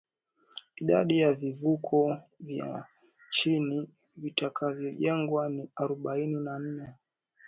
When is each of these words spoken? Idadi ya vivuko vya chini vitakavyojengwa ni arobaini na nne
Idadi 0.75 1.19
ya 1.19 1.33
vivuko 1.33 2.21
vya 2.39 2.85
chini 3.29 3.89
vitakavyojengwa 4.15 5.49
ni 5.49 5.69
arobaini 5.75 6.39
na 6.39 6.59
nne 6.59 6.95